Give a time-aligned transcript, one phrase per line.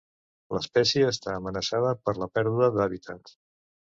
[0.53, 3.35] L'espècie està amenaçada per la pèrdua d'hàbitat.